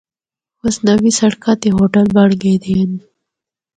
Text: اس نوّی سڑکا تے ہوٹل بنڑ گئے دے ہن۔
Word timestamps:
اس 0.65 0.75
نوّی 0.85 1.11
سڑکا 1.19 1.51
تے 1.61 1.69
ہوٹل 1.77 2.05
بنڑ 2.15 2.29
گئے 2.41 2.55
دے 2.63 2.71
ہن۔ 2.79 2.91